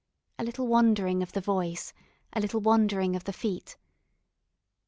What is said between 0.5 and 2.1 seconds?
wandering of the voice,